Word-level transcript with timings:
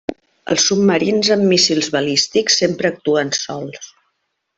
Els 0.53 0.63
submarins 0.69 1.29
amb 1.35 1.45
míssils 1.51 1.89
balístics 1.97 2.57
sempre 2.63 2.91
actuen 2.95 3.31
sols. 3.41 3.93